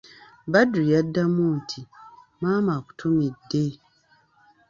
Badru 0.51 0.83
yaddamu 0.91 1.43
nti:"maama 1.57 2.71
akutumidde" 2.79 3.63